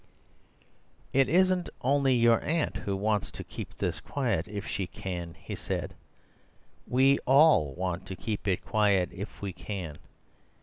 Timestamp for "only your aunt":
1.81-2.75